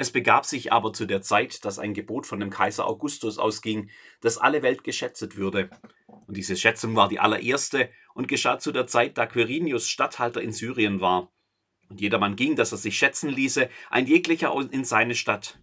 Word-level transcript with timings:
Es 0.00 0.10
begab 0.10 0.46
sich 0.46 0.72
aber 0.72 0.94
zu 0.94 1.04
der 1.04 1.20
Zeit, 1.20 1.62
dass 1.66 1.78
ein 1.78 1.92
Gebot 1.92 2.26
von 2.26 2.40
dem 2.40 2.48
Kaiser 2.48 2.86
Augustus 2.86 3.36
ausging, 3.36 3.90
dass 4.22 4.38
alle 4.38 4.62
Welt 4.62 4.82
geschätzt 4.82 5.36
würde. 5.36 5.68
Und 6.06 6.38
diese 6.38 6.56
Schätzung 6.56 6.96
war 6.96 7.10
die 7.10 7.20
allererste 7.20 7.90
und 8.14 8.26
geschah 8.26 8.58
zu 8.58 8.72
der 8.72 8.86
Zeit, 8.86 9.18
da 9.18 9.26
Quirinius 9.26 9.90
Statthalter 9.90 10.40
in 10.40 10.52
Syrien 10.52 11.02
war. 11.02 11.30
Und 11.90 12.00
jedermann 12.00 12.34
ging, 12.34 12.56
dass 12.56 12.72
er 12.72 12.78
sich 12.78 12.96
schätzen 12.96 13.28
ließe, 13.28 13.68
ein 13.90 14.06
jeglicher 14.06 14.56
in 14.72 14.84
seine 14.84 15.14
Stadt. 15.14 15.60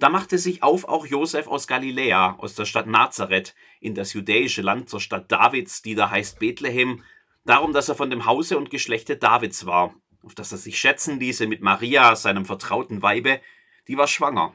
Da 0.00 0.08
machte 0.08 0.38
sich 0.38 0.64
auf 0.64 0.88
auch 0.88 1.06
Josef 1.06 1.46
aus 1.46 1.68
Galiläa, 1.68 2.34
aus 2.40 2.56
der 2.56 2.64
Stadt 2.64 2.88
Nazareth, 2.88 3.54
in 3.78 3.94
das 3.94 4.12
judäische 4.12 4.62
Land 4.62 4.88
zur 4.88 5.00
Stadt 5.00 5.30
Davids, 5.30 5.82
die 5.82 5.94
da 5.94 6.10
heißt 6.10 6.40
Bethlehem, 6.40 7.04
darum, 7.44 7.72
dass 7.72 7.88
er 7.88 7.94
von 7.94 8.10
dem 8.10 8.26
Hause 8.26 8.58
und 8.58 8.70
Geschlechte 8.70 9.16
Davids 9.16 9.66
war, 9.66 9.94
auf 10.24 10.34
das 10.34 10.50
er 10.50 10.58
sich 10.58 10.80
schätzen 10.80 11.20
ließe 11.20 11.46
mit 11.46 11.62
Maria, 11.62 12.16
seinem 12.16 12.44
vertrauten 12.44 13.02
Weibe, 13.02 13.40
die 13.88 13.96
war 13.96 14.06
schwanger. 14.06 14.54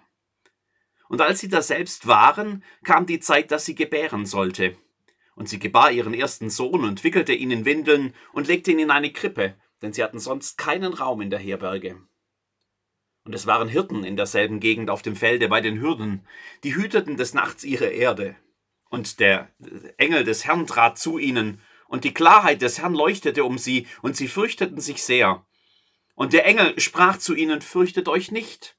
Und 1.09 1.21
als 1.21 1.39
sie 1.39 1.49
da 1.49 1.61
selbst 1.61 2.07
waren, 2.07 2.63
kam 2.83 3.05
die 3.05 3.19
Zeit, 3.19 3.51
dass 3.51 3.65
sie 3.65 3.75
gebären 3.75 4.25
sollte. 4.25 4.77
Und 5.35 5.49
sie 5.49 5.59
gebar 5.59 5.91
ihren 5.91 6.13
ersten 6.13 6.49
Sohn 6.49 6.85
und 6.85 7.03
wickelte 7.03 7.33
ihn 7.33 7.51
in 7.51 7.65
Windeln 7.65 8.13
und 8.31 8.47
legte 8.47 8.71
ihn 8.71 8.79
in 8.79 8.91
eine 8.91 9.11
Krippe, 9.11 9.55
denn 9.81 9.93
sie 9.93 10.03
hatten 10.03 10.19
sonst 10.19 10.57
keinen 10.57 10.93
Raum 10.93 11.21
in 11.21 11.29
der 11.29 11.39
Herberge. 11.39 11.97
Und 13.25 13.33
es 13.33 13.47
waren 13.47 13.69
Hirten 13.69 14.03
in 14.03 14.15
derselben 14.15 14.59
Gegend 14.59 14.89
auf 14.89 15.01
dem 15.01 15.15
Felde 15.15 15.47
bei 15.47 15.61
den 15.61 15.79
Hürden, 15.79 16.27
die 16.63 16.75
hüteten 16.75 17.17
des 17.17 17.33
Nachts 17.33 17.63
ihre 17.63 17.87
Erde. 17.87 18.35
Und 18.89 19.19
der 19.19 19.49
Engel 19.97 20.23
des 20.23 20.45
Herrn 20.45 20.67
trat 20.67 20.97
zu 20.99 21.17
ihnen, 21.17 21.61
und 21.87 22.03
die 22.03 22.13
Klarheit 22.13 22.61
des 22.61 22.79
Herrn 22.79 22.95
leuchtete 22.95 23.43
um 23.43 23.57
sie, 23.57 23.87
und 24.01 24.17
sie 24.17 24.27
fürchteten 24.27 24.81
sich 24.81 25.03
sehr. 25.03 25.45
Und 26.15 26.33
der 26.33 26.45
Engel 26.45 26.79
sprach 26.79 27.17
zu 27.17 27.33
ihnen, 27.33 27.61
fürchtet 27.61 28.07
euch 28.07 28.31
nicht. 28.31 28.75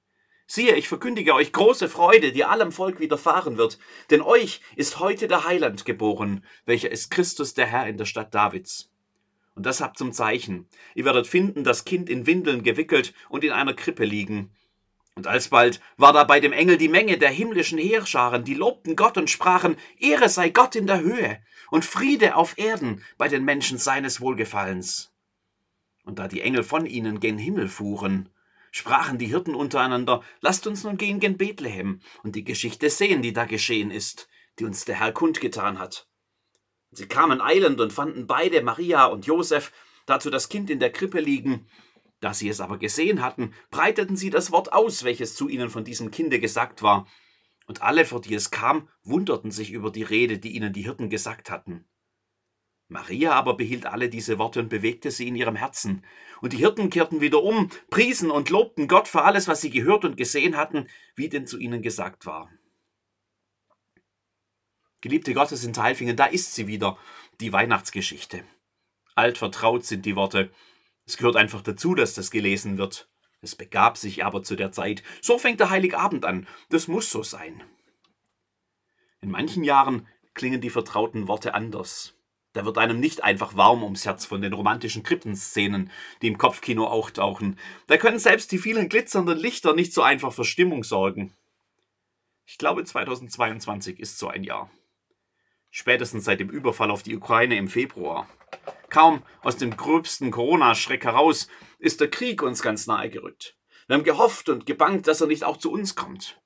Siehe, 0.46 0.74
ich 0.74 0.88
verkündige 0.88 1.34
euch 1.34 1.52
große 1.52 1.88
Freude, 1.88 2.32
die 2.32 2.44
allem 2.44 2.70
Volk 2.70 3.00
widerfahren 3.00 3.56
wird, 3.56 3.78
denn 4.10 4.20
euch 4.20 4.60
ist 4.76 5.00
heute 5.00 5.26
der 5.26 5.44
Heiland 5.44 5.84
geboren, 5.84 6.44
welcher 6.66 6.90
ist 6.90 7.10
Christus 7.10 7.54
der 7.54 7.66
Herr 7.66 7.86
in 7.86 7.96
der 7.96 8.04
Stadt 8.04 8.34
Davids. 8.34 8.90
Und 9.54 9.64
das 9.64 9.80
habt 9.80 9.96
zum 9.96 10.12
Zeichen. 10.12 10.68
Ihr 10.94 11.04
werdet 11.04 11.26
finden, 11.26 11.64
das 11.64 11.84
Kind 11.84 12.10
in 12.10 12.26
Windeln 12.26 12.62
gewickelt 12.62 13.14
und 13.28 13.44
in 13.44 13.52
einer 13.52 13.74
Krippe 13.74 14.04
liegen. 14.04 14.50
Und 15.14 15.28
alsbald 15.28 15.80
war 15.96 16.12
da 16.12 16.24
bei 16.24 16.40
dem 16.40 16.52
Engel 16.52 16.76
die 16.76 16.88
Menge 16.88 17.18
der 17.18 17.30
himmlischen 17.30 17.78
Heerscharen, 17.78 18.44
die 18.44 18.54
lobten 18.54 18.96
Gott 18.96 19.16
und 19.16 19.30
sprachen, 19.30 19.76
Ehre 19.98 20.28
sei 20.28 20.48
Gott 20.50 20.74
in 20.74 20.88
der 20.88 21.00
Höhe 21.00 21.38
und 21.70 21.84
Friede 21.84 22.34
auf 22.34 22.58
Erden 22.58 23.02
bei 23.16 23.28
den 23.28 23.44
Menschen 23.44 23.78
seines 23.78 24.20
Wohlgefallens. 24.20 25.12
Und 26.04 26.18
da 26.18 26.28
die 26.28 26.40
Engel 26.40 26.64
von 26.64 26.84
ihnen 26.84 27.20
gen 27.20 27.38
Himmel 27.38 27.68
fuhren, 27.68 28.28
sprachen 28.74 29.18
die 29.18 29.26
Hirten 29.26 29.54
untereinander, 29.54 30.24
lasst 30.40 30.66
uns 30.66 30.82
nun 30.82 30.96
gehen 30.96 31.20
gen 31.20 31.36
Bethlehem 31.36 32.00
und 32.24 32.34
die 32.34 32.42
Geschichte 32.42 32.90
sehen, 32.90 33.22
die 33.22 33.32
da 33.32 33.44
geschehen 33.44 33.92
ist, 33.92 34.28
die 34.58 34.64
uns 34.64 34.84
der 34.84 34.98
Herr 34.98 35.12
kundgetan 35.12 35.78
hat. 35.78 36.08
Sie 36.90 37.06
kamen 37.06 37.40
eilend 37.40 37.80
und 37.80 37.92
fanden 37.92 38.26
beide, 38.26 38.62
Maria 38.62 39.04
und 39.04 39.26
Josef, 39.26 39.70
dazu 40.06 40.28
das 40.28 40.48
Kind 40.48 40.70
in 40.70 40.80
der 40.80 40.90
Krippe 40.90 41.20
liegen. 41.20 41.68
Da 42.18 42.34
sie 42.34 42.48
es 42.48 42.60
aber 42.60 42.78
gesehen 42.78 43.22
hatten, 43.22 43.54
breiteten 43.70 44.16
sie 44.16 44.30
das 44.30 44.50
Wort 44.50 44.72
aus, 44.72 45.04
welches 45.04 45.36
zu 45.36 45.48
ihnen 45.48 45.70
von 45.70 45.84
diesem 45.84 46.10
Kinde 46.10 46.40
gesagt 46.40 46.82
war. 46.82 47.06
Und 47.66 47.82
alle, 47.82 48.04
vor 48.04 48.20
die 48.20 48.34
es 48.34 48.50
kam, 48.50 48.88
wunderten 49.04 49.52
sich 49.52 49.70
über 49.70 49.92
die 49.92 50.02
Rede, 50.02 50.38
die 50.38 50.50
ihnen 50.50 50.72
die 50.72 50.82
Hirten 50.82 51.10
gesagt 51.10 51.48
hatten. 51.48 51.84
Maria 52.94 53.32
aber 53.32 53.56
behielt 53.56 53.86
alle 53.86 54.08
diese 54.08 54.38
Worte 54.38 54.60
und 54.60 54.68
bewegte 54.68 55.10
sie 55.10 55.26
in 55.26 55.34
ihrem 55.34 55.56
Herzen. 55.56 56.04
Und 56.40 56.52
die 56.52 56.58
Hirten 56.58 56.90
kehrten 56.90 57.20
wieder 57.20 57.42
um, 57.42 57.68
priesen 57.90 58.30
und 58.30 58.50
lobten 58.50 58.86
Gott 58.86 59.08
für 59.08 59.22
alles, 59.22 59.48
was 59.48 59.60
sie 59.60 59.70
gehört 59.70 60.04
und 60.04 60.16
gesehen 60.16 60.56
hatten, 60.56 60.86
wie 61.16 61.28
denn 61.28 61.44
zu 61.44 61.58
ihnen 61.58 61.82
gesagt 61.82 62.24
war. 62.24 62.52
Geliebte 65.00 65.34
Gottes 65.34 65.64
in 65.64 65.72
Teilfingen, 65.72 66.16
da 66.16 66.26
ist 66.26 66.54
sie 66.54 66.68
wieder, 66.68 66.96
die 67.40 67.52
Weihnachtsgeschichte. 67.52 68.44
Alt 69.16 69.38
vertraut 69.38 69.84
sind 69.84 70.06
die 70.06 70.14
Worte. 70.14 70.52
Es 71.04 71.16
gehört 71.16 71.34
einfach 71.34 71.62
dazu, 71.62 71.96
dass 71.96 72.14
das 72.14 72.30
gelesen 72.30 72.78
wird. 72.78 73.08
Es 73.42 73.56
begab 73.56 73.98
sich 73.98 74.24
aber 74.24 74.44
zu 74.44 74.54
der 74.54 74.70
Zeit. 74.70 75.02
So 75.20 75.36
fängt 75.36 75.58
der 75.58 75.70
Heiligabend 75.70 76.24
an. 76.24 76.46
Das 76.68 76.86
muss 76.86 77.10
so 77.10 77.24
sein. 77.24 77.64
In 79.20 79.32
manchen 79.32 79.64
Jahren 79.64 80.06
klingen 80.32 80.60
die 80.60 80.70
vertrauten 80.70 81.26
Worte 81.26 81.54
anders. 81.54 82.14
Da 82.54 82.64
wird 82.64 82.78
einem 82.78 82.98
nicht 82.98 83.22
einfach 83.22 83.56
warm 83.56 83.82
ums 83.82 84.06
Herz 84.06 84.24
von 84.24 84.40
den 84.40 84.54
romantischen 84.54 85.02
Krippenszenen, 85.02 85.90
die 86.22 86.28
im 86.28 86.38
Kopfkino 86.38 86.86
auftauchen. 86.86 87.58
Da 87.88 87.98
können 87.98 88.18
selbst 88.18 88.50
die 88.52 88.58
vielen 88.58 88.88
glitzernden 88.88 89.36
Lichter 89.36 89.74
nicht 89.74 89.92
so 89.92 90.00
einfach 90.02 90.32
für 90.32 90.44
Stimmung 90.44 90.82
sorgen. 90.84 91.36
Ich 92.46 92.56
glaube, 92.56 92.84
2022 92.84 94.00
ist 94.00 94.18
so 94.18 94.28
ein 94.28 94.44
Jahr 94.44 94.70
spätestens 95.74 96.24
seit 96.24 96.38
dem 96.38 96.50
Überfall 96.50 96.92
auf 96.92 97.02
die 97.02 97.16
Ukraine 97.16 97.56
im 97.56 97.66
Februar. 97.66 98.28
Kaum 98.90 99.24
aus 99.42 99.56
dem 99.56 99.76
gröbsten 99.76 100.30
Corona-Schreck 100.30 101.04
heraus 101.04 101.48
ist 101.80 102.00
der 102.00 102.08
Krieg 102.08 102.42
uns 102.44 102.62
ganz 102.62 102.86
nahe 102.86 103.10
gerückt. 103.10 103.56
Wir 103.88 103.96
haben 103.96 104.04
gehofft 104.04 104.48
und 104.48 104.66
gebangt, 104.66 105.08
dass 105.08 105.20
er 105.20 105.26
nicht 105.26 105.42
auch 105.42 105.56
zu 105.56 105.72
uns 105.72 105.96
kommt. 105.96 106.40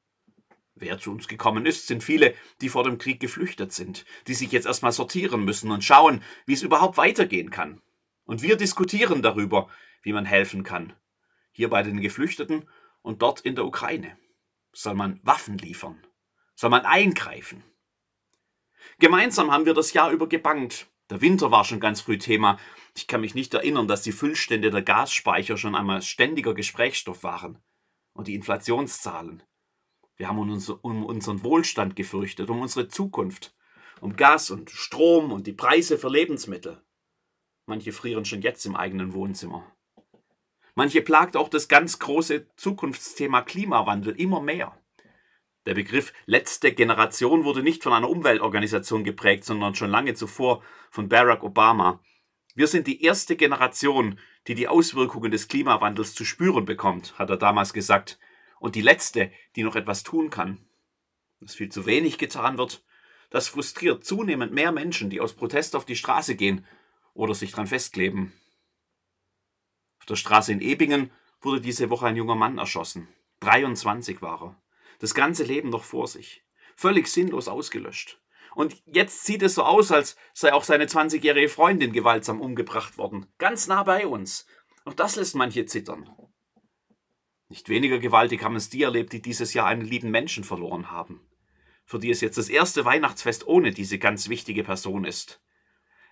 Wer 0.81 0.99
zu 0.99 1.11
uns 1.11 1.27
gekommen 1.27 1.67
ist, 1.67 1.89
sind 1.89 2.05
viele, 2.05 2.35
die 2.61 2.69
vor 2.69 2.85
dem 2.85 2.99
Krieg 2.99 3.19
geflüchtet 3.21 3.73
sind, 3.73 4.05
die 4.29 4.35
sich 4.35 4.53
jetzt 4.53 4.67
erstmal 4.67 4.93
sortieren 4.93 5.45
müssen 5.45 5.71
und 5.71 5.83
schauen, 5.83 6.23
wie 6.47 6.53
es 6.53 6.63
überhaupt 6.63 6.97
weitergehen 6.97 7.51
kann. 7.51 7.81
Und 8.25 8.43
wir 8.43 8.57
diskutieren 8.57 9.23
darüber, 9.23 9.69
wie 10.03 10.13
man 10.13 10.25
helfen 10.25 10.63
kann. 10.63 10.93
Hier 11.51 11.69
bei 11.69 11.83
den 11.83 12.01
Geflüchteten 12.01 12.69
und 13.03 13.23
dort 13.23 13.41
in 13.41 13.57
der 13.57 13.65
Ukraine. 13.65 14.17
Soll 14.73 14.95
man 14.95 15.19
Waffen 15.25 15.59
liefern? 15.59 16.07
Soll 16.55 16.71
man 16.71 16.85
eingreifen? 16.85 17.65
Gemeinsam 19.01 19.51
haben 19.51 19.67
wir 19.67 19.75
das 19.75 19.93
Jahr 19.93 20.13
über 20.13 20.29
gebankt. 20.29 20.87
Der 21.11 21.21
Winter 21.21 21.51
war 21.51 21.65
schon 21.65 21.81
ganz 21.81 22.01
früh 22.01 22.19
Thema. 22.19 22.59
Ich 22.95 23.07
kann 23.07 23.21
mich 23.21 23.35
nicht 23.35 23.55
erinnern, 23.55 23.89
dass 23.89 24.03
die 24.03 24.13
Füllstände 24.13 24.71
der 24.71 24.83
Gasspeicher 24.83 25.57
schon 25.57 25.75
einmal 25.75 26.03
ständiger 26.03 26.55
Gesprächsstoff 26.55 27.25
waren. 27.25 27.59
Und 28.13 28.29
die 28.29 28.35
Inflationszahlen. 28.35 29.43
Wir 30.19 30.29
haben 30.29 30.39
uns 30.39 30.69
um 30.69 31.07
unseren 31.07 31.45
Wohlstand 31.45 31.95
gefürchtet, 31.95 32.51
um 32.51 32.61
unsere 32.61 32.89
Zukunft, 32.89 33.55
um 34.01 34.17
Gas 34.17 34.51
und 34.51 34.69
Strom 34.69 35.31
und 35.31 35.47
die 35.47 35.53
Preise 35.53 35.97
für 35.97 36.11
Lebensmittel. 36.11 36.83
Manche 37.67 37.93
frieren 37.93 38.25
schon 38.25 38.43
jetzt 38.43 38.67
im 38.67 38.75
eigenen 38.75 39.15
Wohnzimmer. 39.15 39.73
Manche 40.75 41.03
plagt 41.03 41.37
auch 41.37 41.49
das 41.49 41.69
ganz 41.69 42.01
große 42.01 42.49
Zukunftsthema 42.57 43.43
Klimawandel 43.43 44.15
immer 44.17 44.41
mehr. 44.41 44.77
Der 45.67 45.75
Begriff 45.75 46.13
letzte 46.27 46.73
Generation 46.73 47.45
wurde 47.45 47.63
nicht 47.63 47.85
von 47.85 47.93
einer 47.93 48.11
Umweltorganisation 48.11 49.05
geprägt, 49.05 49.45
sondern 49.45 49.77
schon 49.77 49.91
lange 49.91 50.15
zuvor 50.15 50.63
von 50.91 51.09
Barack 51.09 51.45
Obama. 51.45 52.01
Wir 52.57 52.67
sind 52.67 52.89
die 52.89 53.05
erste 53.05 53.37
Generation, 53.37 54.19
die 54.49 54.57
die 54.57 54.67
Auswirkungen 54.67 55.31
des 55.31 55.47
Klimawandels 55.47 56.15
zu 56.15 56.25
spüren 56.25 56.65
bekommt, 56.65 57.17
hat 57.19 57.31
er 57.31 57.37
damals 57.37 57.73
gesagt, 57.73 58.19
und 58.61 58.75
die 58.75 58.83
letzte, 58.83 59.33
die 59.57 59.63
noch 59.63 59.77
etwas 59.77 60.03
tun 60.03 60.31
kann. 60.31 60.65
Dass 61.41 61.55
viel 61.55 61.69
zu 61.69 61.87
wenig 61.87 62.19
getan 62.19 62.59
wird, 62.59 62.85
das 63.31 63.49
frustriert 63.49 64.05
zunehmend 64.05 64.53
mehr 64.53 64.73
Menschen, 64.73 65.11
die 65.11 65.21
aus 65.21 65.35
Protest 65.35 65.77
auf 65.77 65.85
die 65.85 65.97
Straße 65.97 66.35
gehen 66.35 66.67
oder 67.15 67.35
sich 67.35 67.53
dran 67.53 67.67
festkleben. 67.67 68.33
Auf 70.01 70.07
der 70.07 70.17
Straße 70.17 70.53
in 70.53 70.61
Ebingen 70.61 71.11
wurde 71.41 71.61
diese 71.61 71.91
Woche 71.91 72.07
ein 72.07 72.17
junger 72.17 72.35
Mann 72.35 72.59
erschossen. 72.59 73.09
23 73.41 74.23
war 74.23 74.43
er 74.43 74.63
das 74.99 75.15
ganze 75.15 75.45
Leben 75.45 75.71
noch 75.71 75.85
vor 75.85 76.09
sich. 76.09 76.43
Völlig 76.77 77.09
sinnlos 77.09 77.49
ausgelöscht. 77.49 78.21
Und 78.55 78.83
jetzt 78.87 79.25
sieht 79.25 79.43
es 79.43 79.55
so 79.55 79.63
aus, 79.63 79.93
als 79.93 80.17
sei 80.33 80.53
auch 80.53 80.65
seine 80.65 80.87
20-jährige 80.87 81.49
Freundin 81.49 81.93
gewaltsam 81.93 82.41
umgebracht 82.41 82.99
worden. 82.99 83.27
Ganz 83.39 83.69
nah 83.69 83.83
bei 83.83 84.07
uns. 84.07 84.47
Auch 84.85 84.95
das 84.95 85.17
lässt 85.17 85.35
manche 85.35 85.67
zittern. 85.67 86.11
Nicht 87.49 87.69
weniger 87.69 87.99
gewaltig 87.99 88.43
haben 88.43 88.57
es 88.57 88.69
die 88.69 88.83
erlebt, 88.83 89.13
die 89.13 89.23
dieses 89.23 89.55
Jahr 89.55 89.67
einen 89.67 89.83
lieben 89.83 90.11
Menschen 90.11 90.45
verloren 90.45 90.91
haben. 90.91 91.27
Für 91.85 91.99
die 91.99 92.11
es 92.11 92.21
jetzt 92.21 92.37
das 92.37 92.51
erste 92.51 92.85
Weihnachtsfest 92.85 93.47
ohne 93.47 93.71
diese 93.71 93.99
ganz 93.99 94.29
wichtige 94.29 94.63
Person 94.63 95.05
ist. 95.05 95.41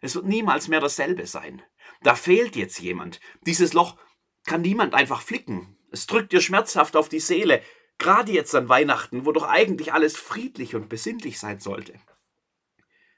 Es 0.01 0.15
wird 0.15 0.27
niemals 0.27 0.69
mehr 0.69 0.81
dasselbe 0.81 1.27
sein. 1.27 1.63
Da 2.03 2.15
fehlt 2.15 2.57
jetzt 2.57 2.79
jemand. 2.81 3.21
Dieses 3.43 3.75
Loch 3.75 3.97
kann 4.45 4.63
niemand 4.63 4.95
einfach 4.95 5.21
flicken. 5.21 5.77
Es 5.91 6.07
drückt 6.07 6.33
dir 6.33 6.41
schmerzhaft 6.41 6.97
auf 6.97 7.09
die 7.09 7.21
Seele. 7.21 7.63
Gerade 7.99 8.33
jetzt 8.33 8.55
an 8.55 8.69
Weihnachten, 8.69 9.27
wo 9.27 9.33
doch 9.33 9.45
eigentlich 9.45 9.93
alles 9.93 10.17
friedlich 10.17 10.75
und 10.75 10.89
besinnlich 10.89 11.39
sein 11.39 11.61
sollte. 11.61 11.95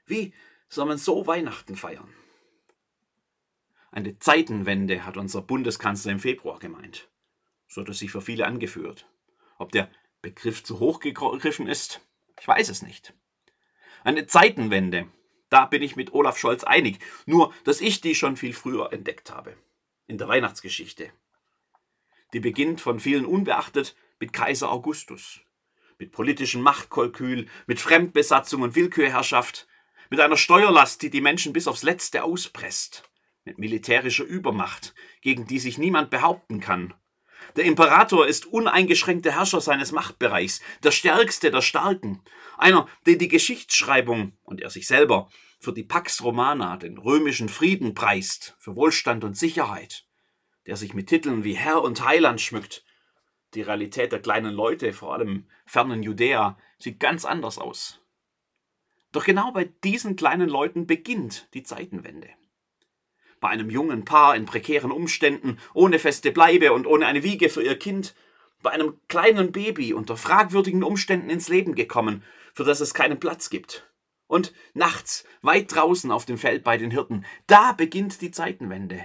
Wie 0.05 0.33
soll 0.67 0.87
man 0.87 0.97
so 0.97 1.27
Weihnachten 1.27 1.75
feiern? 1.75 2.13
Eine 3.91 4.19
Zeitenwende 4.19 5.05
hat 5.05 5.17
unser 5.17 5.41
Bundeskanzler 5.41 6.11
im 6.11 6.19
Februar 6.19 6.59
gemeint. 6.59 7.09
So 7.69 7.81
hat 7.81 7.89
es 7.89 7.99
sich 7.99 8.11
für 8.11 8.21
viele 8.21 8.45
angeführt. 8.45 9.07
Ob 9.57 9.71
der 9.71 9.89
Begriff 10.21 10.63
zu 10.63 10.79
hoch 10.79 10.99
gegriffen 10.99 11.67
ist, 11.67 12.01
ich 12.39 12.47
weiß 12.47 12.67
es 12.69 12.81
nicht. 12.81 13.13
Eine 14.03 14.25
Zeitenwende, 14.25 15.07
da 15.49 15.65
bin 15.65 15.83
ich 15.83 15.95
mit 15.95 16.13
Olaf 16.13 16.37
Scholz 16.37 16.63
einig, 16.63 16.99
nur 17.25 17.53
dass 17.63 17.79
ich 17.79 18.01
die 18.01 18.15
schon 18.15 18.37
viel 18.37 18.53
früher 18.53 18.91
entdeckt 18.91 19.31
habe. 19.31 19.55
In 20.07 20.17
der 20.17 20.27
Weihnachtsgeschichte. 20.27 21.11
Die 22.33 22.39
beginnt 22.39 22.81
von 22.81 22.99
vielen 22.99 23.25
unbeachtet 23.25 23.95
mit 24.19 24.33
Kaiser 24.33 24.71
Augustus, 24.71 25.41
mit 25.99 26.11
politischem 26.11 26.61
Machtkolkül, 26.61 27.47
mit 27.67 27.79
Fremdbesatzung 27.79 28.63
und 28.63 28.75
Willkürherrschaft, 28.75 29.67
mit 30.09 30.19
einer 30.19 30.37
Steuerlast, 30.37 31.01
die 31.03 31.11
die 31.11 31.21
Menschen 31.21 31.53
bis 31.53 31.67
aufs 31.67 31.83
Letzte 31.83 32.23
auspresst, 32.23 33.09
mit 33.45 33.59
militärischer 33.59 34.23
Übermacht, 34.23 34.95
gegen 35.21 35.45
die 35.45 35.59
sich 35.59 35.77
niemand 35.77 36.09
behaupten 36.09 36.59
kann. 36.59 36.95
Der 37.55 37.65
Imperator 37.65 38.27
ist 38.27 38.45
uneingeschränkter 38.45 39.31
Herrscher 39.31 39.61
seines 39.61 39.91
Machtbereichs, 39.91 40.61
der 40.83 40.91
stärkste 40.91 41.51
der 41.51 41.61
Starken, 41.61 42.21
einer, 42.57 42.87
den 43.05 43.19
die 43.19 43.27
Geschichtsschreibung 43.27 44.33
und 44.43 44.61
er 44.61 44.69
sich 44.69 44.87
selber 44.87 45.29
für 45.59 45.73
die 45.73 45.83
Pax 45.83 46.23
Romana, 46.23 46.77
den 46.77 46.97
römischen 46.97 47.49
Frieden 47.49 47.93
preist, 47.93 48.55
für 48.59 48.75
Wohlstand 48.75 49.23
und 49.23 49.37
Sicherheit, 49.37 50.05
der 50.67 50.77
sich 50.77 50.93
mit 50.93 51.07
Titeln 51.07 51.43
wie 51.43 51.55
Herr 51.55 51.81
und 51.81 52.05
Heiland 52.05 52.39
schmückt. 52.39 52.85
Die 53.53 53.61
Realität 53.61 54.11
der 54.11 54.21
kleinen 54.21 54.53
Leute, 54.53 54.93
vor 54.93 55.13
allem 55.13 55.47
fernen 55.65 56.03
Judäa, 56.03 56.57
sieht 56.77 56.99
ganz 56.99 57.25
anders 57.25 57.57
aus. 57.57 57.99
Doch 59.11 59.25
genau 59.25 59.51
bei 59.51 59.65
diesen 59.65 60.15
kleinen 60.15 60.49
Leuten 60.49 60.85
beginnt 60.85 61.49
die 61.53 61.63
Zeitenwende. 61.63 62.29
Bei 63.39 63.49
einem 63.49 63.69
jungen 63.69 64.05
Paar 64.05 64.35
in 64.35 64.45
prekären 64.45 64.91
Umständen, 64.91 65.57
ohne 65.73 65.99
feste 65.99 66.31
Bleibe 66.31 66.73
und 66.73 66.85
ohne 66.87 67.05
eine 67.05 67.23
Wiege 67.23 67.49
für 67.49 67.63
ihr 67.63 67.77
Kind, 67.77 68.15
bei 68.61 68.71
einem 68.71 68.99
kleinen 69.07 69.51
Baby 69.51 69.93
unter 69.93 70.17
fragwürdigen 70.17 70.83
Umständen 70.83 71.29
ins 71.29 71.47
Leben 71.47 71.75
gekommen, 71.75 72.23
für 72.53 72.63
das 72.65 72.81
es 72.81 72.93
keinen 72.93 73.19
Platz 73.19 73.49
gibt. 73.49 73.89
Und 74.27 74.53
nachts, 74.73 75.25
weit 75.41 75.73
draußen 75.73 76.11
auf 76.11 76.25
dem 76.25 76.37
Feld 76.37 76.63
bei 76.63 76.77
den 76.77 76.91
Hirten, 76.91 77.25
da 77.47 77.71
beginnt 77.71 78.21
die 78.21 78.31
Zeitenwende. 78.31 79.03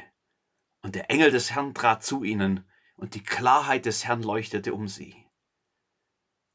Und 0.83 0.97
der 0.97 1.11
Engel 1.11 1.31
des 1.31 1.53
Herrn 1.53 1.73
trat 1.73 2.05
zu 2.05 2.25
ihnen, 2.25 2.69
und 2.97 3.15
die 3.15 3.23
Klarheit 3.23 3.87
des 3.87 4.05
Herrn 4.05 4.23
leuchtete 4.23 4.75
um 4.75 4.87
sie. 4.87 5.17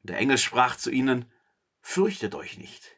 Der 0.02 0.18
Engel 0.18 0.38
sprach 0.38 0.76
zu 0.76 0.90
ihnen, 0.90 1.30
Fürchtet 1.82 2.34
euch 2.34 2.58
nicht. 2.58 2.96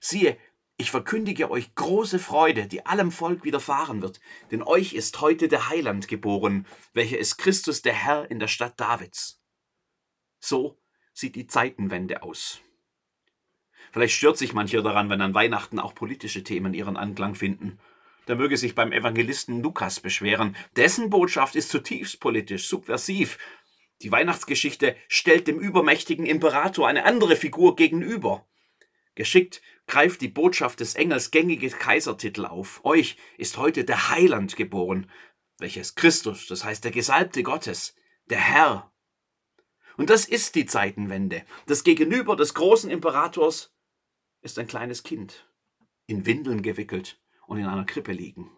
Siehe, 0.00 0.36
ich 0.76 0.90
verkündige 0.90 1.50
euch 1.50 1.74
große 1.74 2.18
Freude, 2.18 2.66
die 2.66 2.84
allem 2.84 3.12
Volk 3.12 3.44
widerfahren 3.44 4.02
wird, 4.02 4.20
denn 4.50 4.62
euch 4.62 4.92
ist 4.92 5.20
heute 5.20 5.48
der 5.48 5.68
Heiland 5.68 6.08
geboren, 6.08 6.66
welcher 6.92 7.18
ist 7.18 7.36
Christus 7.36 7.82
der 7.82 7.92
Herr 7.92 8.30
in 8.30 8.40
der 8.40 8.48
Stadt 8.48 8.80
Davids. 8.80 9.40
So 10.40 10.78
sieht 11.12 11.36
die 11.36 11.46
Zeitenwende 11.46 12.22
aus. 12.22 12.60
Vielleicht 13.92 14.14
stört 14.14 14.36
sich 14.36 14.52
mancher 14.52 14.82
daran, 14.82 15.08
wenn 15.08 15.20
an 15.20 15.34
Weihnachten 15.34 15.78
auch 15.78 15.94
politische 15.94 16.42
Themen 16.42 16.74
ihren 16.74 16.96
Anklang 16.96 17.36
finden. 17.36 17.78
Da 18.26 18.34
möge 18.34 18.56
sich 18.56 18.74
beim 18.74 18.90
Evangelisten 18.90 19.62
Lukas 19.62 20.00
beschweren. 20.00 20.56
Dessen 20.74 21.10
Botschaft 21.10 21.54
ist 21.54 21.70
zutiefst 21.70 22.18
politisch, 22.18 22.66
subversiv. 22.66 23.38
Die 24.02 24.10
Weihnachtsgeschichte 24.10 24.96
stellt 25.06 25.46
dem 25.46 25.60
übermächtigen 25.60 26.26
Imperator 26.26 26.88
eine 26.88 27.04
andere 27.04 27.36
Figur 27.36 27.76
gegenüber. 27.76 28.44
Geschickt 29.14 29.62
greift 29.86 30.20
die 30.20 30.28
Botschaft 30.28 30.80
des 30.80 30.94
Engels 30.94 31.30
gängige 31.30 31.68
Kaisertitel 31.68 32.46
auf. 32.46 32.84
Euch 32.84 33.16
ist 33.38 33.56
heute 33.56 33.84
der 33.84 34.10
Heiland 34.10 34.56
geboren, 34.56 35.10
welches 35.58 35.94
Christus, 35.94 36.46
das 36.46 36.64
heißt 36.64 36.84
der 36.84 36.90
Gesalbte 36.90 37.42
Gottes, 37.42 37.94
der 38.26 38.40
Herr. 38.40 38.92
Und 39.96 40.10
das 40.10 40.24
ist 40.24 40.54
die 40.54 40.66
Zeitenwende. 40.66 41.44
Das 41.66 41.84
Gegenüber 41.84 42.36
des 42.36 42.54
großen 42.54 42.90
Imperators 42.90 43.72
ist 44.42 44.58
ein 44.58 44.66
kleines 44.66 45.02
Kind, 45.02 45.48
in 46.06 46.26
Windeln 46.26 46.62
gewickelt 46.62 47.20
und 47.46 47.58
in 47.58 47.66
einer 47.66 47.84
Krippe 47.84 48.12
liegen. 48.12 48.50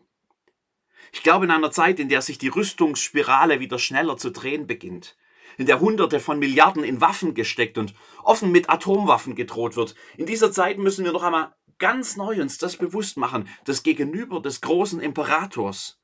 Ich 1.12 1.22
glaube, 1.22 1.44
in 1.44 1.50
einer 1.50 1.70
Zeit, 1.70 2.00
in 2.00 2.08
der 2.08 2.22
sich 2.22 2.38
die 2.38 2.49
Rüstungsspirale 2.49 3.61
wieder 3.61 3.79
schneller 3.79 4.17
zu 4.17 4.31
drehen 4.31 4.67
beginnt, 4.67 5.17
in 5.56 5.67
der 5.67 5.81
Hunderte 5.81 6.20
von 6.20 6.38
Milliarden 6.38 6.85
in 6.85 7.00
Waffen 7.00 7.35
gesteckt 7.35 7.79
und 7.79 7.94
offen 8.23 8.53
mit 8.53 8.70
Atomwaffen 8.70 9.35
gedroht 9.35 9.76
wird. 9.76 9.94
In 10.17 10.26
dieser 10.26 10.53
Zeit 10.53 10.79
müssen 10.79 11.05
wir 11.05 11.12
noch 11.12 11.23
einmal 11.23 11.55
ganz 11.79 12.17
neu 12.17 12.41
uns 12.41 12.58
das 12.58 12.76
bewusst 12.76 13.17
machen. 13.17 13.49
Das 13.64 13.82
Gegenüber 13.82 14.41
des 14.41 14.61
großen 14.61 15.00
Imperators 15.00 16.00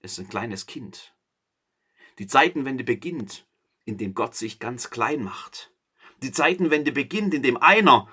ist 0.00 0.18
ein 0.18 0.28
kleines 0.28 0.66
Kind. 0.66 1.14
Die 2.18 2.26
Zeitenwende 2.26 2.84
beginnt, 2.84 3.46
indem 3.84 4.14
Gott 4.14 4.34
sich 4.34 4.58
ganz 4.58 4.90
klein 4.90 5.22
macht. 5.22 5.72
Die 6.22 6.32
Zeitenwende 6.32 6.92
beginnt, 6.92 7.34
indem 7.34 7.56
einer 7.56 8.08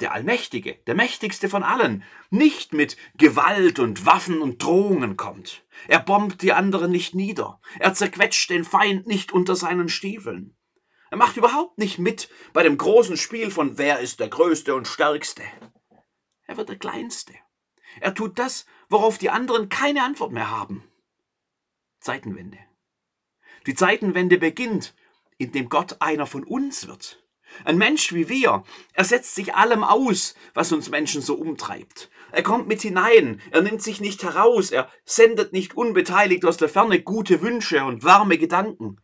der 0.00 0.12
Allmächtige, 0.12 0.74
der 0.86 0.94
mächtigste 0.94 1.48
von 1.48 1.62
allen, 1.62 2.02
nicht 2.30 2.72
mit 2.72 2.96
Gewalt 3.16 3.78
und 3.78 4.06
Waffen 4.06 4.42
und 4.42 4.62
Drohungen 4.62 5.16
kommt. 5.16 5.64
Er 5.88 6.00
bombt 6.00 6.42
die 6.42 6.52
anderen 6.52 6.90
nicht 6.90 7.14
nieder. 7.14 7.60
Er 7.78 7.94
zerquetscht 7.94 8.50
den 8.50 8.64
Feind 8.64 9.06
nicht 9.06 9.32
unter 9.32 9.56
seinen 9.56 9.88
Stiefeln. 9.88 10.56
Er 11.10 11.16
macht 11.16 11.36
überhaupt 11.36 11.78
nicht 11.78 11.98
mit 11.98 12.28
bei 12.52 12.62
dem 12.64 12.76
großen 12.76 13.16
Spiel 13.16 13.50
von 13.50 13.78
wer 13.78 14.00
ist 14.00 14.18
der 14.18 14.28
Größte 14.28 14.74
und 14.74 14.88
Stärkste. 14.88 15.44
Er 16.46 16.56
wird 16.56 16.68
der 16.68 16.78
Kleinste. 16.78 17.34
Er 18.00 18.14
tut 18.14 18.38
das, 18.38 18.66
worauf 18.88 19.18
die 19.18 19.30
anderen 19.30 19.68
keine 19.68 20.02
Antwort 20.02 20.32
mehr 20.32 20.50
haben. 20.50 20.90
Zeitenwende. 22.00 22.58
Die 23.66 23.74
Zeitenwende 23.74 24.38
beginnt, 24.38 24.94
indem 25.38 25.68
Gott 25.68 26.00
einer 26.00 26.26
von 26.26 26.44
uns 26.44 26.86
wird. 26.86 27.23
Ein 27.64 27.78
Mensch 27.78 28.12
wie 28.12 28.28
wir, 28.28 28.64
er 28.92 29.04
setzt 29.04 29.34
sich 29.34 29.54
allem 29.54 29.84
aus, 29.84 30.34
was 30.54 30.72
uns 30.72 30.90
Menschen 30.90 31.22
so 31.22 31.34
umtreibt. 31.34 32.10
Er 32.32 32.42
kommt 32.42 32.66
mit 32.66 32.82
hinein, 32.82 33.40
er 33.50 33.62
nimmt 33.62 33.82
sich 33.82 34.00
nicht 34.00 34.22
heraus, 34.22 34.70
er 34.70 34.90
sendet 35.04 35.52
nicht 35.52 35.76
unbeteiligt 35.76 36.44
aus 36.44 36.56
der 36.56 36.68
Ferne 36.68 37.00
gute 37.00 37.42
Wünsche 37.42 37.84
und 37.84 38.02
warme 38.02 38.38
Gedanken. 38.38 39.00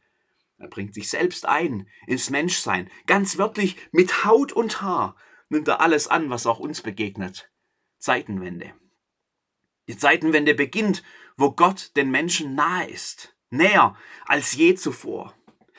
Er 0.59 0.69
bringt 0.69 0.95
sich 0.95 1.09
selbst 1.09 1.47
ein 1.47 1.89
ins 2.07 2.29
Menschsein, 2.29 2.91
ganz 3.07 3.39
wörtlich 3.39 3.77
mit 3.93 4.25
Haut 4.25 4.53
und 4.53 4.83
Haar 4.83 5.17
nimmt 5.49 5.69
er 5.69 5.81
alles 5.81 6.07
an, 6.09 6.31
was 6.31 6.47
auch 6.47 6.59
uns 6.59 6.81
begegnet. 6.81 7.51
Zeitenwende. 7.99 8.73
Die 9.89 9.97
Zeitenwende 9.97 10.55
beginnt, 10.55 11.03
wo 11.37 11.53
Gott 11.53 11.97
den 11.97 12.11
Menschen 12.11 12.55
nahe 12.55 12.89
ist, 12.89 13.37
näher 13.51 13.97
als 14.27 14.53
je 14.53 14.75
zuvor. 14.75 15.35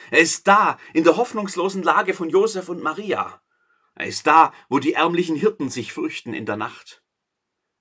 Er 0.10 0.20
ist 0.20 0.48
da, 0.48 0.78
in 0.94 1.04
der 1.04 1.18
hoffnungslosen 1.18 1.84
Lage 1.84 2.14
von 2.14 2.30
Josef 2.30 2.70
und 2.70 2.82
Maria. 2.82 3.42
Er 3.96 4.08
ist 4.08 4.26
da, 4.26 4.54
wo 4.70 4.80
die 4.80 4.94
ärmlichen 4.94 5.36
Hirten 5.36 5.70
sich 5.70 5.94
fürchten 5.94 6.34
in 6.34 6.46
der 6.46 6.58
Nacht. 6.58 7.04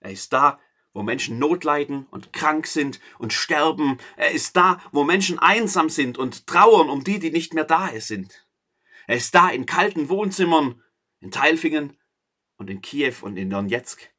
Er 0.01 0.11
ist 0.11 0.33
da, 0.33 0.59
wo 0.93 1.03
Menschen 1.03 1.39
Not 1.39 1.65
leiden 1.65 2.07
und 2.11 2.33
krank 2.33 2.67
sind 2.67 3.01
und 3.19 3.33
sterben. 3.33 3.99
Er 4.17 4.33
ist 4.33 4.57
da, 4.57 4.81
wo 4.93 5.05
Menschen 5.05 5.39
einsam 5.39 5.89
sind 5.89 6.19
und 6.19 6.47
trauern 6.47 6.91
um 6.91 7.05
die, 7.05 7.19
die 7.19 7.31
nicht 7.31 7.55
mehr 7.55 7.65
da 7.65 7.89
sind. 8.01 8.47
Er 9.07 9.17
ist 9.17 9.35
da 9.35 9.49
in 9.51 9.67
kalten 9.67 10.09
Wohnzimmern, 10.09 10.83
in 11.21 11.31
Teilfingen 11.31 11.97
und 12.57 12.71
in 12.71 12.81
Kiew 12.83 13.15
und 13.23 13.37
in 13.37 13.51
Donetsk. 13.51 14.11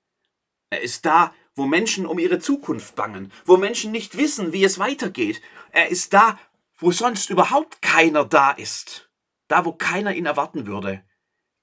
Er 0.70 0.82
ist 0.82 1.06
da, 1.06 1.34
wo 1.56 1.66
Menschen 1.66 2.06
um 2.06 2.18
ihre 2.18 2.40
Zukunft 2.40 2.96
bangen, 2.96 3.32
wo 3.46 3.58
Menschen 3.58 3.92
nicht 3.92 4.18
wissen, 4.18 4.54
wie 4.54 4.64
es 4.64 4.80
weitergeht. 4.80 5.42
Er 5.72 5.90
ist 5.90 6.14
da, 6.14 6.40
wo 6.82 6.92
sonst 6.92 7.30
überhaupt 7.30 7.82
keiner 7.84 8.26
da 8.26 8.52
ist, 8.52 9.10
da 9.48 9.66
wo 9.66 9.72
keiner 9.72 10.16
ihn 10.16 10.26
erwarten 10.26 10.66
würde. 10.66 11.06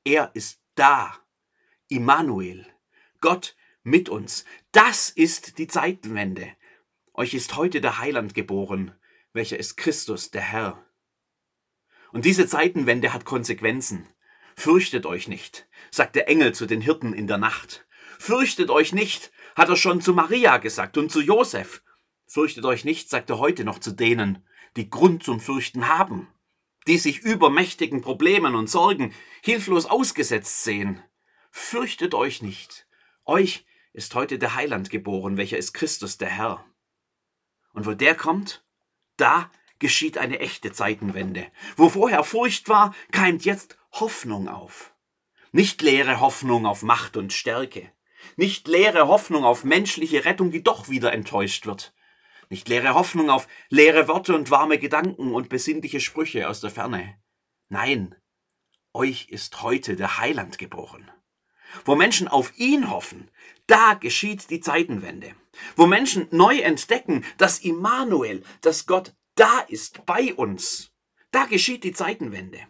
Er 0.05 0.31
ist 0.35 0.63
da. 0.77 1.19
Immanuel. 1.89 2.65
Gott 3.21 3.57
mit 3.83 4.09
uns. 4.09 4.45
Das 4.71 5.11
ist 5.11 5.59
die 5.59 5.67
Zeitenwende. 5.67 6.53
Euch 7.15 7.35
ist 7.35 7.57
heute 7.57 7.81
der 7.81 7.99
Heiland 7.99 8.35
geboren, 8.35 8.95
welcher 9.33 9.59
ist 9.59 9.77
Christus, 9.77 10.31
der 10.31 10.43
Herr. 10.43 10.87
Und 12.13 12.25
diese 12.25 12.47
Zeitenwende 12.47 13.13
hat 13.13 13.25
Konsequenzen. 13.25 14.07
Fürchtet 14.55 15.05
euch 15.05 15.27
nicht, 15.27 15.67
sagt 15.91 16.15
der 16.15 16.29
Engel 16.29 16.55
zu 16.55 16.67
den 16.67 16.81
Hirten 16.81 17.13
in 17.13 17.27
der 17.27 17.39
Nacht. 17.39 17.87
Fürchtet 18.21 18.71
euch 18.71 18.93
nicht, 18.93 19.33
hat 19.57 19.69
er 19.69 19.77
schon 19.77 20.01
zu 20.01 20.15
Maria 20.15 20.59
gesagt 20.59 20.97
und 20.97 21.11
zu 21.11 21.21
Josef. 21.21 21.83
Fürchtet 22.27 22.65
euch 22.65 22.85
nicht, 22.85 23.11
sagt 23.11 23.31
er 23.31 23.39
heute 23.39 23.65
noch 23.65 23.81
zu 23.81 23.91
denen, 23.91 24.45
die 24.79 24.89
Grund 24.89 25.25
zum 25.25 25.41
Fürchten 25.41 25.89
haben, 25.89 26.29
die 26.87 26.99
sich 26.99 27.19
übermächtigen 27.19 28.01
Problemen 28.01 28.55
und 28.55 28.71
Sorgen 28.71 29.13
hilflos 29.43 29.87
ausgesetzt 29.87 30.65
sehen. 30.65 31.03
Fürchtet 31.51 32.15
euch 32.15 32.43
nicht. 32.43 32.87
Euch 33.25 33.67
ist 33.93 34.15
heute 34.15 34.39
der 34.39 34.55
Heiland 34.55 34.89
geboren, 34.89 35.37
welcher 35.37 35.59
ist 35.59 35.75
Christus 35.75 36.17
der 36.17 36.29
Herr. 36.29 36.65
Und 37.73 37.87
wo 37.87 37.93
der 37.93 38.15
kommt, 38.15 38.65
da 39.17 39.51
geschieht 39.81 40.17
eine 40.17 40.39
echte 40.39 40.73
Zeitenwende. 40.73 41.47
Wo 41.77 41.89
vorher 41.89 42.23
Furcht 42.23 42.69
war, 42.69 42.95
keimt 43.11 43.45
jetzt 43.45 43.77
Hoffnung 43.93 44.49
auf. 44.49 44.95
Nicht 45.51 45.83
leere 45.83 46.21
Hoffnung 46.21 46.67
auf 46.67 46.83
Macht 46.83 47.17
und 47.17 47.33
Stärke, 47.33 47.91
nicht 48.37 48.69
leere 48.69 49.09
Hoffnung 49.09 49.45
auf 49.45 49.65
menschliche 49.65 50.25
Rettung, 50.25 50.51
die 50.51 50.63
doch 50.63 50.89
wieder 50.89 51.13
enttäuscht 51.13 51.67
wird, 51.67 51.95
nicht 52.49 52.69
leere 52.69 52.95
Hoffnung 52.95 53.31
auf 53.31 53.49
leere 53.69 54.09
Worte 54.09 54.35
und 54.35 54.51
warme 54.51 54.79
Gedanken 54.79 55.35
und 55.35 55.49
besinnliche 55.49 56.01
Sprüche 56.01 56.49
aus 56.49 56.61
der 56.61 56.71
Ferne. 56.71 57.19
Nein, 57.69 58.15
euch 58.93 59.29
ist 59.29 59.63
heute 59.63 59.97
der 59.97 60.19
Heiland 60.19 60.59
geboren. 60.59 61.11
Wo 61.85 61.95
Menschen 61.95 62.29
auf 62.29 62.57
ihn 62.57 62.91
hoffen, 62.91 63.31
da 63.67 63.95
geschieht 63.95 64.51
die 64.51 64.61
Zeitenwende. 64.61 65.35
Wo 65.77 65.87
Menschen 65.87 66.27
neu 66.31 66.59
entdecken, 66.59 67.25
dass 67.37 67.59
Immanuel, 67.59 68.43
dass 68.63 68.87
Gott 68.87 69.15
da 69.35 69.61
ist 69.69 70.07
bei 70.07 70.35
uns, 70.35 70.91
da 71.31 71.45
geschieht 71.45 71.85
die 71.85 71.93
Zeitenwende. 71.93 72.61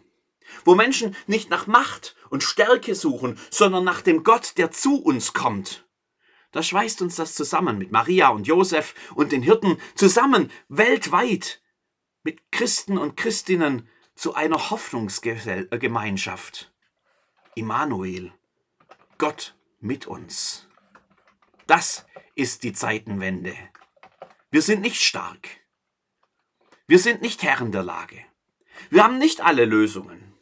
wo 0.65 0.75
Menschen 0.75 1.15
nicht 1.27 1.49
nach 1.49 1.67
Macht 1.67 2.15
und 2.29 2.43
Stärke 2.43 2.95
suchen, 2.95 3.39
sondern 3.49 3.83
nach 3.83 4.01
dem 4.01 4.23
Gott, 4.23 4.57
der 4.57 4.71
zu 4.71 5.01
uns 5.01 5.33
kommt. 5.33 5.87
Da 6.51 6.63
schweißt 6.63 7.01
uns 7.01 7.15
das 7.15 7.35
zusammen 7.35 7.77
mit 7.77 7.91
Maria 7.91 8.29
und 8.29 8.47
Josef 8.47 8.95
und 9.15 9.31
den 9.31 9.43
Hirten, 9.43 9.77
zusammen 9.95 10.51
weltweit 10.67 11.61
mit 12.23 12.51
Christen 12.51 12.97
und 12.97 13.17
Christinnen 13.17 13.87
zu 14.15 14.33
einer 14.33 14.71
Hoffnungsgemeinschaft. 14.71 16.73
Immanuel, 17.55 18.33
Gott 19.17 19.55
mit 19.79 20.07
uns. 20.07 20.67
Das 21.67 22.05
ist 22.35 22.63
die 22.63 22.73
Zeitenwende. 22.73 23.55
Wir 24.49 24.61
sind 24.61 24.81
nicht 24.81 25.01
stark. 25.01 25.47
Wir 26.87 26.97
sind 26.97 27.21
nicht 27.21 27.43
Herren 27.43 27.71
der 27.71 27.83
Lage. 27.83 28.25
Wir 28.89 29.03
haben 29.03 29.19
nicht 29.19 29.41
alle 29.41 29.65
Lösungen. 29.65 30.33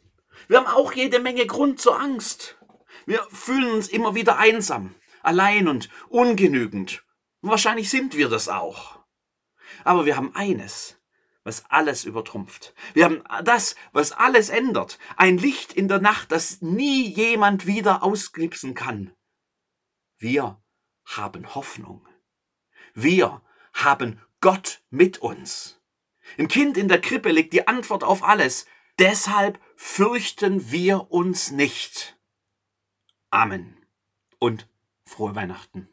Wir 0.48 0.58
haben 0.58 0.66
auch 0.66 0.92
jede 0.92 1.18
Menge 1.18 1.46
Grund 1.46 1.80
zur 1.80 2.00
Angst. 2.00 2.56
Wir 3.04 3.22
fühlen 3.30 3.70
uns 3.70 3.88
immer 3.88 4.14
wieder 4.14 4.38
einsam, 4.38 4.94
allein 5.22 5.68
und 5.68 5.88
ungenügend. 6.08 7.04
Und 7.40 7.50
wahrscheinlich 7.50 7.90
sind 7.90 8.16
wir 8.16 8.28
das 8.28 8.48
auch. 8.48 8.98
Aber 9.84 10.06
wir 10.06 10.16
haben 10.16 10.34
eines, 10.34 10.98
was 11.44 11.64
alles 11.70 12.04
übertrumpft. 12.04 12.74
Wir 12.94 13.04
haben 13.04 13.22
das, 13.44 13.76
was 13.92 14.12
alles 14.12 14.48
ändert. 14.48 14.98
Ein 15.16 15.38
Licht 15.38 15.72
in 15.72 15.88
der 15.88 16.00
Nacht, 16.00 16.32
das 16.32 16.60
nie 16.60 17.08
jemand 17.08 17.66
wieder 17.66 18.02
ausklipsen 18.02 18.74
kann. 18.74 19.12
Wir 20.18 20.60
haben 21.04 21.54
Hoffnung. 21.54 22.06
Wir 22.94 23.42
haben 23.72 24.20
Gott 24.40 24.82
mit 24.90 25.18
uns. 25.18 25.80
Im 26.36 26.48
Kind 26.48 26.76
in 26.76 26.88
der 26.88 27.00
Krippe 27.00 27.30
liegt 27.30 27.52
die 27.52 27.66
Antwort 27.68 28.04
auf 28.04 28.22
alles. 28.22 28.66
Deshalb 28.98 29.60
fürchten 29.76 30.70
wir 30.70 31.10
uns 31.10 31.50
nicht. 31.50 32.18
Amen 33.30 33.78
und 34.38 34.68
frohe 35.08 35.34
Weihnachten. 35.34 35.88